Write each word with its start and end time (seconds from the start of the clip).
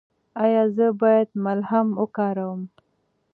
ایا 0.43 0.63
زه 0.75 0.87
باید 1.01 1.29
ملهم 1.43 1.87
وکاروم؟ 2.01 2.61